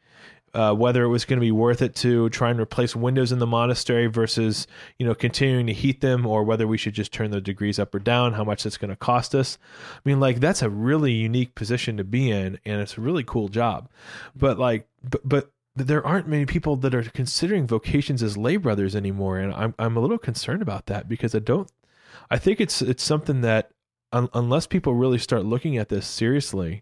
[0.58, 3.38] uh, whether it was going to be worth it to try and replace windows in
[3.38, 4.66] the monastery versus
[4.98, 7.94] you know continuing to heat them or whether we should just turn the degrees up
[7.94, 9.60] or down how much that's going to cost us.
[9.96, 13.24] I mean like that's a really unique position to be in and it's a really
[13.24, 13.88] cool job.
[14.36, 18.96] But like but, but there aren't many people that are considering vocations as lay brothers
[18.96, 21.72] anymore and i'm i'm a little concerned about that because i don't
[22.32, 23.70] i think it's it's something that
[24.12, 26.82] un, unless people really start looking at this seriously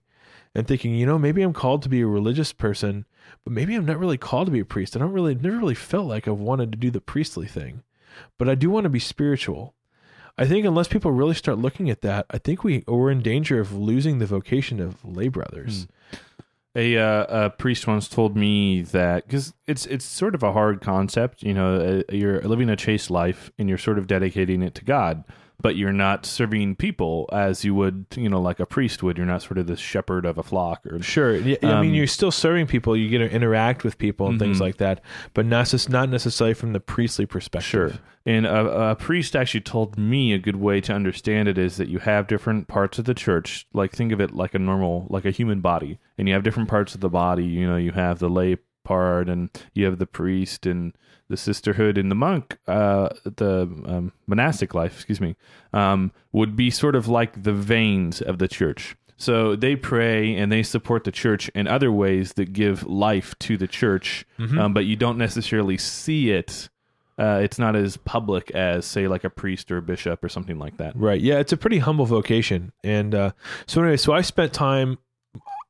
[0.56, 3.06] and thinking, you know, maybe I'm called to be a religious person,
[3.44, 4.96] but maybe I'm not really called to be a priest.
[4.96, 7.84] I don't really, never really felt like I've wanted to do the priestly thing,
[8.38, 9.76] but I do want to be spiritual.
[10.38, 13.60] I think unless people really start looking at that, I think we we're in danger
[13.60, 15.88] of losing the vocation of lay brothers.
[16.78, 20.82] A, uh, a priest once told me that because it's it's sort of a hard
[20.82, 21.42] concept.
[21.42, 24.84] You know, uh, you're living a chaste life and you're sort of dedicating it to
[24.84, 25.24] God,
[25.62, 29.18] but you're not serving people as you would, you know, like a priest would.
[29.18, 31.36] You're not sort of the shepherd of a flock or Sure.
[31.36, 32.96] Yeah, I mean, Um, you're still serving people.
[32.98, 34.62] You get to interact with people and things Mhm.
[34.62, 35.02] like that,
[35.34, 37.68] but not just not necessarily from the priestly perspective.
[37.70, 37.92] Sure.
[38.26, 41.90] And a, a priest actually told me a good way to understand it is that
[41.90, 43.68] you have different parts of the church.
[43.74, 46.68] Like think of it like a normal, like a human body, and you have different
[46.70, 47.46] parts of the body.
[47.46, 50.94] You know, you have the lay part, and you have the priest, and
[51.30, 52.58] the sisterhood, and the monk.
[52.68, 55.36] Uh, the um, monastic life, excuse me,
[55.74, 58.96] um, would be sort of like the veins of the church.
[59.18, 63.56] So they pray and they support the church in other ways that give life to
[63.58, 64.60] the church, Mhm.
[64.60, 66.70] um, but you don't necessarily see it
[67.18, 70.60] uh, it's not as public as say like a priest or a bishop or something
[70.60, 70.94] like that.
[70.98, 71.22] Right.
[71.22, 72.74] Yeah, it's a pretty humble vocation.
[72.84, 73.32] And uh,
[73.68, 74.98] so anyway, so I spent time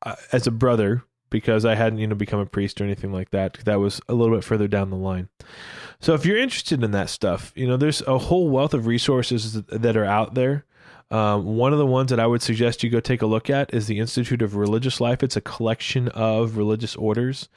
[0.01, 1.03] uh, as a brother
[1.35, 3.55] because I hadn't you know become a priest or anything like that.
[3.65, 5.27] That was a little bit further down the line.
[5.99, 9.61] So if you're interested in that stuff, you know, there's a whole wealth of resources
[9.63, 10.63] that- are out there.
[11.11, 13.73] Um, one of the ones that I would suggest you go take a look at
[13.73, 15.23] is the Institute of Religious Life.
[15.23, 17.49] It's a collection of religious orders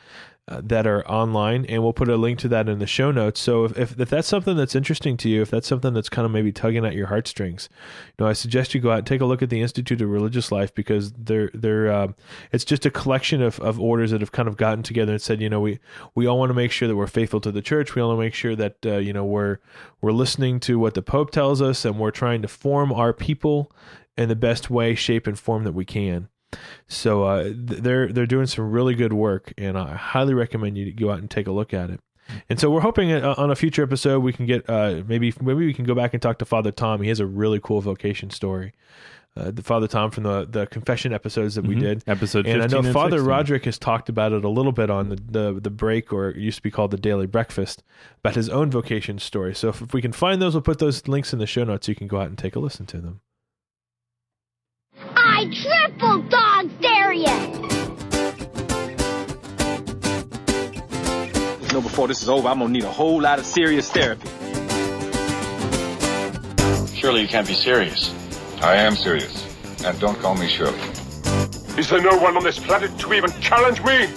[0.48, 3.38] uh, that are online, and we'll put a link to that in the show notes.
[3.38, 6.24] So if, if if that's something that's interesting to you, if that's something that's kind
[6.24, 7.68] of maybe tugging at your heartstrings,
[8.16, 10.08] you know, I suggest you go out and take a look at the Institute of
[10.08, 12.12] Religious Life because they're they're uh,
[12.50, 15.42] it's just a collection of, of orders that have kind of gotten together and said,
[15.42, 15.80] you know, we
[16.14, 17.94] we all want to make sure that we're faithful to the church.
[17.94, 19.58] We all want to make sure that uh, you know we're
[20.00, 23.70] we're listening to what the Pope tells us, and we're trying to form our people
[24.16, 26.28] in the best way, shape, and form that we can.
[26.88, 30.84] So uh, th- they're they're doing some really good work, and I highly recommend you
[30.86, 32.00] to go out and take a look at it.
[32.50, 35.66] And so we're hoping uh, on a future episode we can get uh, maybe maybe
[35.66, 37.02] we can go back and talk to Father Tom.
[37.02, 38.72] He has a really cool vocation story.
[39.36, 41.80] Uh, the Father Tom from the the confession episodes that we Mhm.
[41.80, 43.28] did, Episode and I know and Father 16.
[43.28, 46.36] Roderick has talked about it a little bit on the, the the break, or it
[46.38, 47.82] used to be called the Daily Breakfast,
[48.18, 49.54] about his own vocation story.
[49.54, 51.86] So if, if we can find those, we'll put those links in the show notes.
[51.86, 53.20] So you can go out and take a listen to them.
[55.38, 57.22] I triple dog dare you!
[61.62, 64.28] You know, before this is over, I'm gonna need a whole lot of serious therapy.
[66.92, 68.12] Surely you can't be serious.
[68.62, 69.46] I am serious.
[69.84, 70.76] And don't call me Shirley.
[71.78, 74.08] Is there no one on this planet to even challenge me?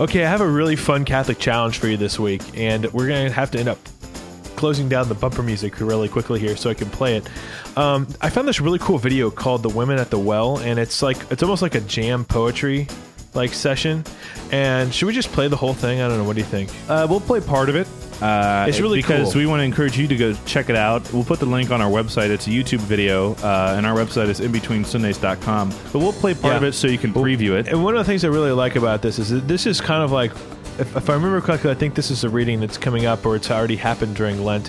[0.00, 3.26] Okay, I have a really fun Catholic challenge for you this week, and we're going
[3.26, 3.78] to have to end up
[4.62, 7.28] closing down the bumper music really quickly here so I can play it.
[7.76, 11.02] Um, I found this really cool video called "The Women at the Well," and it's
[11.02, 12.86] like it's almost like a jam poetry
[13.34, 14.04] like session.
[14.52, 16.00] And should we just play the whole thing?
[16.00, 16.24] I don't know.
[16.24, 16.70] What do you think?
[16.88, 17.88] Uh, we'll play part of it.
[18.22, 19.40] Uh, It's really because cool.
[19.40, 21.12] we want to encourage you to go check it out.
[21.12, 22.28] We'll put the link on our website.
[22.30, 25.70] It's a YouTube video, uh, and our website is inbetweensundays.com.
[25.92, 26.58] But we'll play part Yeah.
[26.58, 27.66] of it so you can preview it.
[27.66, 30.04] And one of the things I really like about this is that this is kind
[30.04, 30.30] of like,
[30.82, 33.36] if, if I remember correctly, I think this is a reading that's coming up or
[33.36, 34.68] it's already happened during Lent.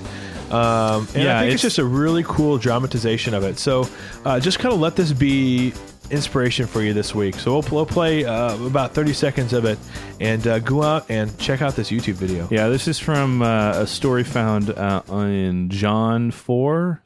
[0.52, 3.60] Um, and Yeah, I think it's- it's, just a really cool dramatization of it.
[3.60, 3.88] So
[4.26, 5.74] uh, just kind of let this be
[6.12, 7.36] inspiration for you this week.
[7.36, 9.80] So we'll, we'll play uh, about 30 seconds of it
[10.20, 12.48] and uh, go out and check out this YouTube video.
[12.52, 17.02] Yeah, this is from uh, a story found uh, in John 4,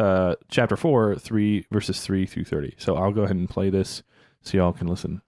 [0.00, 2.74] uh, chapter 4, 3, verses 3 through 30.
[2.78, 4.02] So I'll go ahead and play this
[4.42, 5.20] so y'all can listen.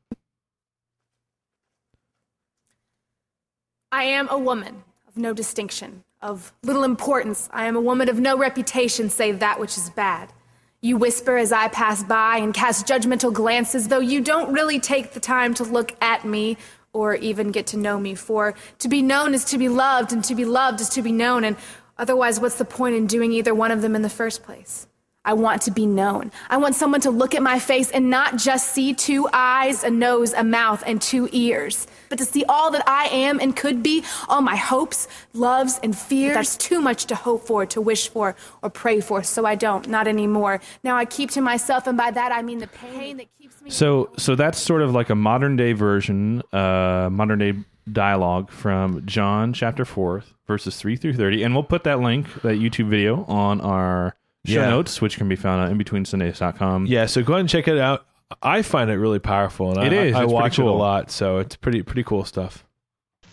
[3.92, 7.50] I am a woman of no distinction, of little importance.
[7.52, 10.32] I am a woman of no reputation save that which is bad.
[10.80, 15.12] You whisper as I pass by and cast judgmental glances, though you don't really take
[15.12, 16.56] the time to look at me
[16.94, 18.14] or even get to know me.
[18.14, 21.12] For to be known is to be loved, and to be loved is to be
[21.12, 21.56] known, and
[21.98, 24.86] otherwise, what's the point in doing either one of them in the first place?
[25.24, 26.32] I want to be known.
[26.50, 29.90] I want someone to look at my face and not just see two eyes, a
[29.90, 33.84] nose, a mouth, and two ears, but to see all that I am and could
[33.84, 36.34] be, all my hopes, loves, and fears.
[36.34, 39.88] That's too much to hope for, to wish for, or pray for, so I don't,
[39.88, 40.60] not anymore.
[40.82, 43.70] Now I keep to myself, and by that I mean the pain that keeps me.
[43.70, 47.54] So, so that's sort of like a modern day version, uh, modern day
[47.90, 51.44] dialogue from John chapter 4, verses 3 through 30.
[51.44, 54.70] And we'll put that link, that YouTube video, on our show Yeah.
[54.70, 56.86] notes, which can be found on inbetweensundays.com.
[56.86, 58.04] Yeah, so go ahead and check it out.
[58.42, 60.14] I find it really powerful, and It I, is.
[60.14, 61.10] I, I It's pretty watch it a lot.
[61.10, 62.64] So it's pretty pretty cool stuff.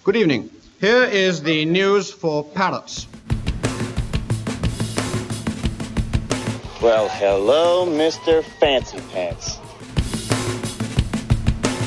[0.03, 0.49] Good evening.
[0.79, 3.07] Here is the news for parrots.
[6.81, 8.41] Well, hello, Mr.
[8.59, 9.57] Fancy Pants.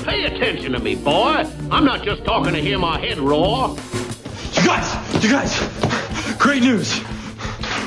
[0.04, 1.46] Pay attention to me, boy.
[1.70, 3.76] I'm not just talking to hear my head roar.
[4.54, 7.00] You guys, you guys, great news.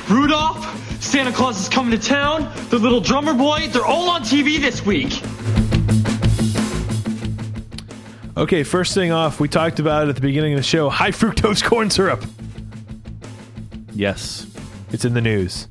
[0.09, 0.65] Rudolph,
[1.05, 4.85] Santa Claus is coming to town, the little drummer boy, they're all on TV this
[4.85, 5.21] week.
[8.37, 10.89] Okay, first thing off, we talked about it at the beginning of the show.
[10.89, 12.25] High fructose corn syrup.
[13.93, 14.47] Yes.
[14.91, 15.67] It's in the news.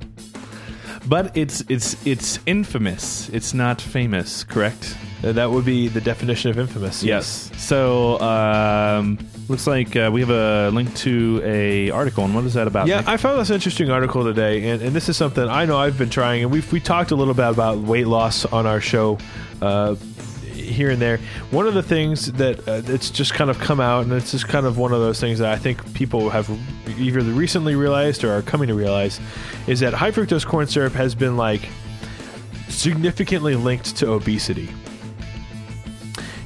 [1.06, 3.28] But it's it's it's infamous.
[3.28, 4.96] It's not famous, correct?
[5.24, 7.02] Uh, that would be the definition of infamous.
[7.02, 7.50] Yes.
[7.56, 12.54] So um, looks like uh, we have a link to a article, and what is
[12.54, 12.86] that about?
[12.86, 13.08] Yeah, Nick?
[13.08, 16.10] I found this interesting article today, and, and this is something I know I've been
[16.10, 19.18] trying, and we've we talked a little bit about weight loss on our show
[19.62, 19.94] uh,
[20.52, 21.18] here and there.
[21.50, 24.46] One of the things that uh, it's just kind of come out, and it's just
[24.46, 26.50] kind of one of those things that I think people have
[26.98, 29.20] either recently realized or are coming to realize,
[29.66, 31.62] is that high fructose corn syrup has been like
[32.68, 34.68] significantly linked to obesity.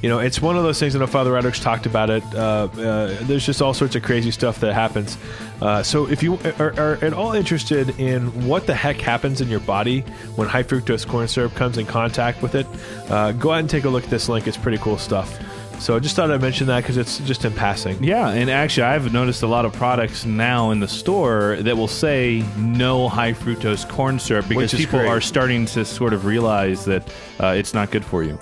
[0.02, 0.94] You know, it's one of those things.
[0.94, 2.22] I know Father Roderick's talked about it.
[2.32, 5.18] Uh, uh, there's just all sorts of crazy stuff that happens.
[5.60, 9.48] Uh, so, if you are, are at all interested in what the heck happens in
[9.48, 10.02] your body
[10.36, 12.66] when high fructose corn syrup comes in contact with it,
[13.10, 14.46] uh, go ahead and take a look at this link.
[14.46, 15.36] It's pretty cool stuff.
[15.80, 18.02] So, I just thought I'd mention that because it's just in passing.
[18.02, 21.88] Yeah, and actually, I've noticed a lot of products now in the store that will
[21.88, 25.08] say no high fructose corn syrup because people great.
[25.08, 28.38] are starting to sort of realize that uh, it's not good for you.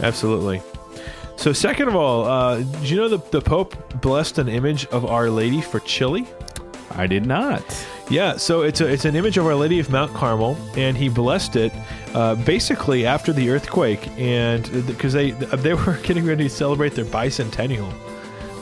[0.00, 0.60] Absolutely.
[1.38, 5.06] So, second of all, uh, did you know the, the Pope blessed an image of
[5.06, 6.26] Our Lady for Chile?
[6.90, 7.62] I did not.
[8.10, 11.08] Yeah, so it's a, it's an image of Our Lady of Mount Carmel, and he
[11.08, 11.72] blessed it
[12.12, 17.04] uh, basically after the earthquake, and because they they were getting ready to celebrate their
[17.04, 17.88] bicentennial,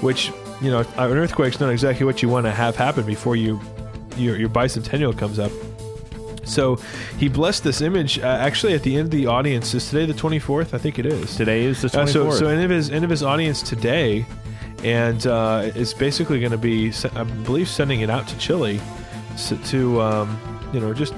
[0.02, 3.58] which you know an earthquake's not exactly what you want to have happen before you
[4.18, 5.50] your your bicentennial comes up.
[6.46, 6.76] So
[7.18, 9.74] he blessed this image uh, actually at the end of the audience.
[9.74, 10.72] Is today the twenty fourth?
[10.74, 11.36] I think it is.
[11.36, 12.38] Today is the Uh, so 24th.
[12.38, 14.24] so end of his end of his audience today,
[14.84, 18.80] and uh, is basically going to be I believe sending it out to Chile
[19.66, 20.38] to um,
[20.72, 21.14] you know just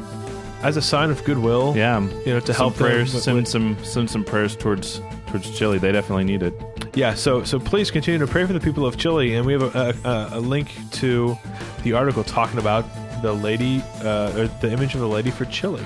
[0.62, 1.74] as a sign of goodwill.
[1.76, 3.14] Yeah, you know to some help prayers.
[3.14, 5.78] with- send with- some send some prayers towards towards Chile.
[5.78, 6.54] They definitely need it.
[6.94, 9.62] Yeah, so so please continue to pray for the people of Chile, and we have
[9.74, 11.36] a, a, a link to
[11.84, 12.84] the article talking about
[13.22, 15.84] the lady, uh, or the image of the lady for Chile.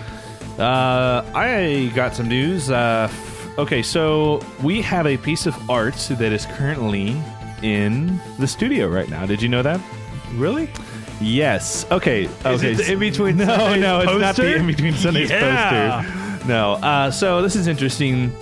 [0.58, 2.70] Uh, I got some news.
[2.70, 7.20] Uh, f- okay, so we have a piece of art that is currently
[7.62, 9.24] in the studio right now.
[9.26, 9.80] Did you know that?
[10.34, 10.68] Really?
[11.20, 11.86] Yes.
[11.90, 12.28] Okay.
[12.44, 12.72] Okay.
[12.72, 16.02] it the In Between No, Sundays no, it's not the in between Sundays Yeah.
[16.02, 16.48] poster.
[16.48, 16.72] No.
[16.74, 18.32] Uh, so this is interesting.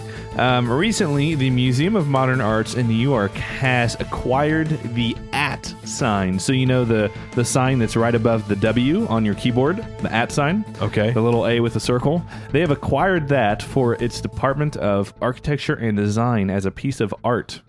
[0.40, 6.38] Um, recently, the Museum of Modern Arts in New York has acquired the at sign.
[6.38, 10.10] So you know the the sign that's right above the W on your keyboard, the
[10.10, 10.64] at sign.
[10.80, 11.10] Okay.
[11.10, 12.24] The little A with a circle.
[12.52, 17.14] They have acquired that for its Department of Architecture and Design as a piece of
[17.22, 17.60] art.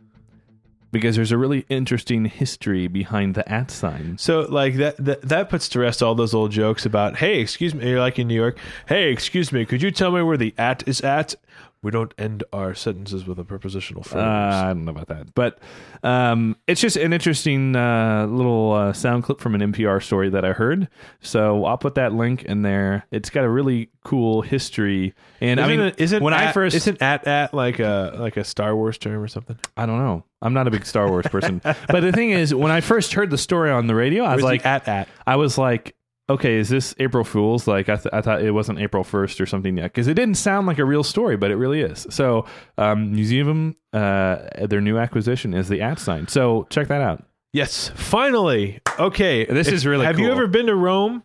[0.93, 4.17] Because there's a really interesting history behind the at sign.
[4.17, 7.75] So like that, that that puts to rest all those old jokes about hey, excuse
[7.75, 8.57] me, you're like in New York.
[8.87, 11.35] Hey, excuse me, could you tell me where the at is at?
[11.83, 14.23] We don't end our sentences with a prepositional phrase.
[14.23, 15.57] Uh, I don't know about that, but
[16.03, 20.45] um, it's just an interesting uh, little uh, sound clip from an NPR story that
[20.45, 20.89] I heard.
[21.21, 23.07] So I'll put that link in there.
[23.09, 26.75] It's got a really cool history, and isn't I mean, it, isn't when I first
[26.75, 29.57] isn't at at like a like a Star Wars term or something?
[29.75, 30.23] I don't know.
[30.43, 33.31] I'm not a big Star Wars person, but the thing is, when I first heard
[33.31, 35.07] the story on the radio, I was Where's like, at at?
[35.25, 35.95] I was like,
[36.31, 37.67] okay, is this April Fool's?
[37.67, 40.35] Like, I, th- I thought it wasn't April 1st or something yet because it didn't
[40.35, 42.07] sound like a real story, but it really is.
[42.09, 42.45] So,
[42.77, 46.27] um, Museum, uh, their new acquisition is the at sign.
[46.27, 47.23] So check that out.
[47.53, 48.79] Yes, finally.
[48.99, 50.33] Okay, This If- is really Have you cool.
[50.35, 51.23] ever been to Rome?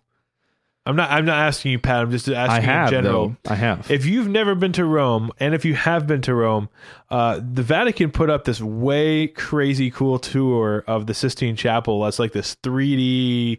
[0.89, 1.11] I'm not.
[1.11, 2.03] I'm not asking you, Pat.
[2.03, 3.37] I'm just asking I have, in general.
[3.43, 3.51] though.
[3.51, 3.91] I have.
[3.91, 6.69] If you've never been to Rome, and if you have been to Rome,
[7.11, 12.05] uh, the Vatican put up this way crazy cool tour of the Sistine Chapel.
[12.05, 13.59] That's like this 3D,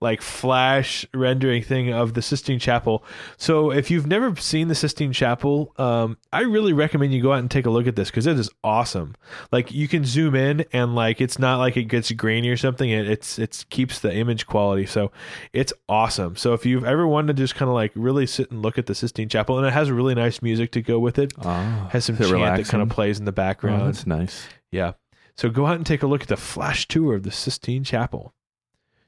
[0.00, 3.02] like flash rendering thing of the Sistine Chapel.
[3.38, 7.38] So if you've never seen the Sistine Chapel, um, I really recommend you go out
[7.38, 9.14] and take a look at this because it is awesome.
[9.50, 12.90] Like you can zoom in and like it's not like it gets grainy or something.
[12.90, 15.12] It, it's it's keeps the image quality, so
[15.54, 16.36] it's awesome.
[16.36, 18.84] So if you've ever wanted to just kind of like really sit and look at
[18.86, 22.04] the Sistine Chapel, and it has really nice music to go with it, Ah, has
[22.04, 23.80] some chant that kind of plays in the background.
[23.82, 24.46] Oh, that's nice.
[24.70, 24.92] Yeah.
[25.36, 28.34] So go out and take a look at the flash tour of the Sistine Chapel.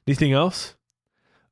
[0.07, 0.75] Anything else?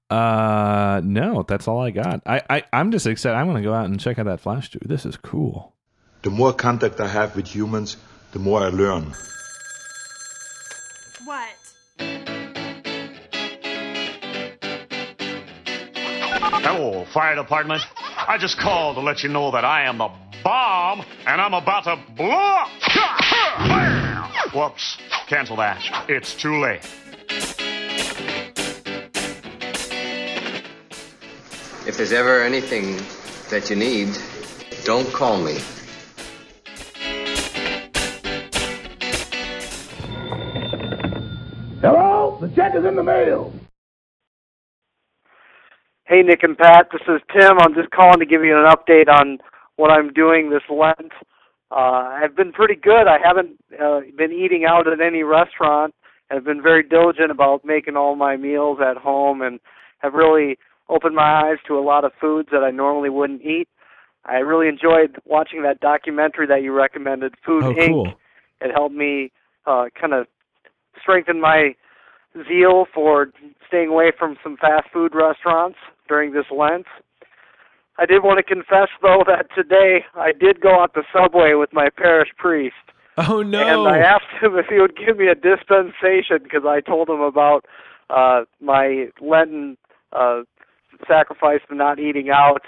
[0.09, 2.21] Uh, no, that's all I got.
[2.25, 3.35] I, I, I'm just excited.
[3.35, 4.79] I'm going to go out and check out that flash too.
[4.85, 5.73] This is cool.
[6.21, 7.97] The more contact I have with humans,
[8.31, 9.13] the more I learn.
[11.25, 11.49] What?
[16.39, 17.81] Hello, fire department.
[18.27, 20.09] I just called to let you know that I am the
[20.43, 22.69] bomb and I'm about to blow up.
[24.53, 24.97] Whoops.
[25.27, 25.81] Cancel that.
[26.07, 26.87] It's too late.
[31.87, 32.97] If there's ever anything
[33.49, 34.09] that you need,
[34.83, 35.57] don't call me.
[41.79, 42.37] Hello?
[42.41, 43.53] The check is in the mail.
[46.03, 47.57] Hey, Nick and Pat, this is Tim.
[47.57, 49.37] I'm just calling to give you an update on
[49.77, 51.13] what I'm doing this Lent.
[51.71, 53.07] Uh, I've been pretty good.
[53.07, 55.95] I haven't uh, been eating out at any restaurant.
[56.29, 59.61] I've been very diligent about making all my meals at home and
[59.99, 60.57] have really
[60.89, 63.67] opened my eyes to a lot of foods that I normally wouldn't eat.
[64.25, 67.87] I really enjoyed watching that documentary that you recommended, Food Oh, Inc.
[67.89, 68.13] cool.
[68.61, 69.31] It helped me
[69.65, 70.27] uh, kind of
[71.01, 71.75] strengthen my
[72.47, 73.31] zeal for
[73.67, 75.77] staying away from some fast food restaurants
[76.07, 76.85] during this Lent.
[77.99, 81.71] I did want to confess, though, that today I did go out the subway with
[81.73, 82.75] my parish priest.
[83.17, 83.59] Oh no!
[83.59, 87.21] And I asked him if he would give me a dispensation because I told him
[87.21, 87.65] about
[88.11, 89.75] uh my Lenten
[90.13, 90.41] uh
[91.07, 92.61] sacrifice of not eating out,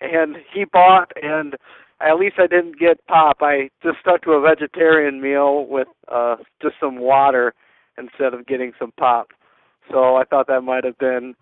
[0.00, 1.54] and he bought, and
[2.00, 3.38] at least I didn't get pop.
[3.40, 7.54] I just stuck to a vegetarian meal with uh just some water
[7.96, 9.28] instead of getting some pop.
[9.90, 11.34] So I thought that might have been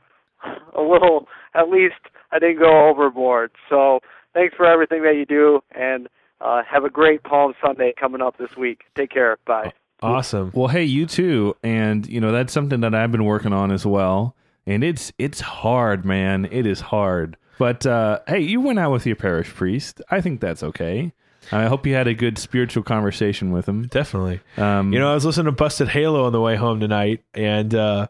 [0.76, 1.28] a little.
[1.54, 1.94] At least
[2.32, 3.50] I didn't go overboard.
[3.68, 4.00] So
[4.34, 6.08] thanks for everything that you do, and
[6.40, 8.82] uh, have a great Palm Sunday coming up this week.
[8.94, 9.38] Take care.
[9.46, 9.72] Bye.
[10.02, 10.52] Awesome.
[10.54, 11.56] Well, hey, you too.
[11.62, 14.35] And you know that's something that I've been working on as well.
[14.66, 16.46] And it's it's hard, man.
[16.50, 17.36] It is hard.
[17.58, 20.00] But uh, hey, you went out with your parish priest.
[20.10, 21.12] I think that's okay.
[21.52, 23.86] I hope you had a good spiritual conversation with him.
[23.86, 24.40] Definitely.
[24.56, 27.72] Um, You know, I was listening to Busted Halo on the way home tonight, and
[27.72, 28.08] uh,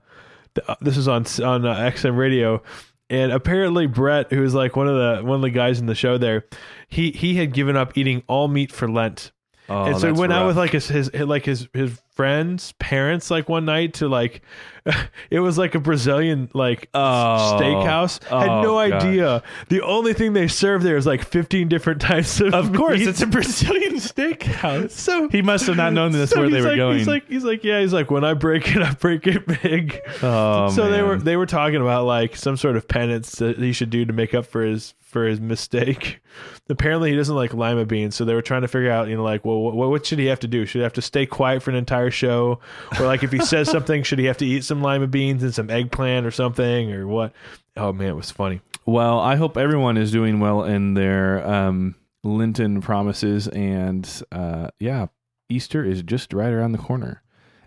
[0.66, 2.62] uh, this was on on uh, XM radio.
[3.08, 5.94] And apparently, Brett, who is like one of the one of the guys in the
[5.94, 6.44] show there,
[6.88, 9.30] he he had given up eating all meat for Lent.
[9.68, 13.30] Oh, and so he went out with like his, his like his his friends' parents
[13.30, 14.42] like one night to like
[15.30, 17.58] it was like a Brazilian like Oh.
[17.60, 18.22] steakhouse.
[18.24, 19.02] Had Oh, no gosh.
[19.02, 19.42] idea.
[19.68, 22.54] The only thing they serve there is like fifteen different types of.
[22.54, 23.08] Of course, meat.
[23.08, 24.90] it's a Brazilian steakhouse.
[24.92, 26.98] So he must have not known that's so where they were like, going.
[26.98, 30.00] He's like, he's like, yeah, he's like, when I break it, I break it big.
[30.22, 33.72] Oh, so they were they were talking about like some sort of penance that he
[33.72, 36.20] should do to make up for his for his mistake.
[36.68, 39.22] Apparently, he doesn't like lima beans, so they were trying to figure out, you know,
[39.22, 40.66] like, well, what, what should he have to do?
[40.66, 42.58] Should he have to stay quiet for an entire show,
[42.98, 45.54] or like if he says something, should he have to eat some lima beans and
[45.54, 47.32] some eggplant or something, or what?
[47.76, 48.60] Oh man, it was funny.
[48.84, 55.06] Well, I hope everyone is doing well in their um, Lenten promises, and uh, yeah,
[55.48, 57.22] Easter is just right around the corner.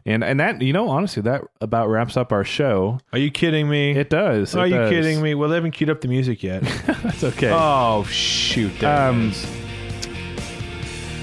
[0.05, 2.99] And and that you know honestly that about wraps up our show.
[3.11, 3.91] Are you kidding me?
[3.91, 4.55] It does.
[4.55, 4.89] Are it you does.
[4.89, 5.35] kidding me?
[5.35, 6.63] Well, they haven't queued up the music yet.
[7.03, 7.51] That's okay.
[7.53, 8.71] Oh shoot!
[8.79, 9.33] There Um.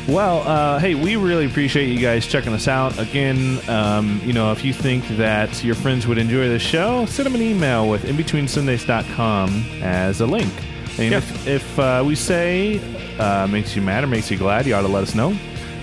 [0.08, 2.96] Well, uh, hey, we really appreciate you guys checking us out.
[2.98, 7.26] Again, um, you know, if you think that your friends would enjoy the show, send
[7.26, 10.52] them an email with inbetweensundays.com as a link.
[10.98, 11.18] And Yeah.
[11.18, 12.80] if, if uh, we say
[13.18, 15.36] uh, makes you mad or makes you glad, you ought to let us know.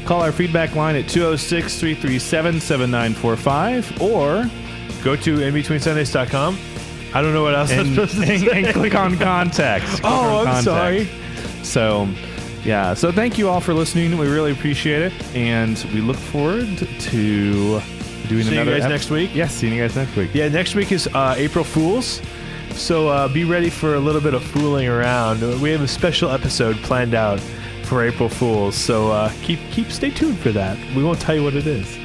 [0.05, 4.49] Call our feedback line at 206 337 7945 or
[5.03, 6.57] Go to inbetweensundays.com.
[7.13, 8.63] I don't know what else I'm supposed to and, say.
[8.63, 9.89] and click on contacts.
[9.99, 10.63] Click Oh, on I'm contact.
[10.63, 11.09] sorry.
[11.63, 12.07] So,
[12.65, 12.93] yeah.
[12.93, 14.17] So, thank you all for listening.
[14.17, 17.81] We really appreciate it, and we look forward to
[18.27, 19.33] doing See you guys ep- next week.
[19.33, 20.33] Yes, seeing you guys next week.
[20.33, 22.21] Yeah, next week is uh, April Fools.
[22.71, 25.41] So uh, be ready for a little bit of fooling around.
[25.61, 27.39] We have a special episode planned out
[27.83, 28.75] for April Fools.
[28.75, 30.77] So uh, keep keep stay tuned for that.
[30.95, 31.97] We won't tell you what it is.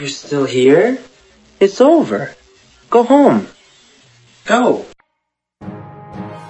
[0.00, 0.98] You're still here?
[1.60, 2.34] It's over.
[2.90, 3.48] Go home.
[4.44, 4.84] Go.